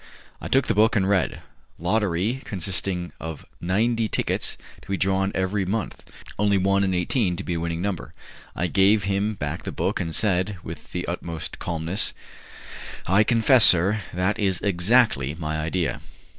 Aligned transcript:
I 0.41 0.47
took 0.47 0.65
the 0.65 0.73
book 0.73 0.95
and 0.95 1.07
read, 1.07 1.41
Lottery 1.77 2.41
consisting 2.43 3.11
of 3.19 3.45
ninety 3.61 4.07
tickets, 4.07 4.57
to 4.81 4.89
be 4.89 4.97
drawn 4.97 5.31
every 5.35 5.63
month, 5.63 6.03
only 6.39 6.57
one 6.57 6.83
in 6.83 6.95
eighteen 6.95 7.35
to 7.35 7.43
be 7.43 7.53
a 7.53 7.59
winning 7.59 7.83
number. 7.83 8.15
I 8.55 8.65
gave 8.65 9.03
him 9.03 9.35
back 9.35 9.61
the 9.61 9.71
book 9.71 9.99
and 9.99 10.15
said, 10.15 10.57
with 10.63 10.91
the 10.91 11.05
utmost 11.07 11.59
calmness, 11.59 12.13
"I 13.05 13.23
confess, 13.23 13.63
sir, 13.63 14.01
that 14.11 14.39
is 14.39 14.59
exactly 14.61 15.35
my 15.35 15.57
idea." 15.59 16.01